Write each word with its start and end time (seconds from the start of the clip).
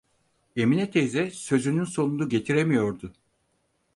Emine 0.55 0.91
teyze 0.91 1.31
sözünün 1.31 1.83
sonunu 1.83 2.29
getiremiyordu. 2.29 3.13